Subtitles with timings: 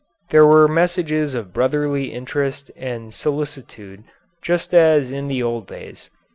[0.31, 4.03] There were messages of brotherly interest and solicitude
[4.41, 6.09] just as in the old days.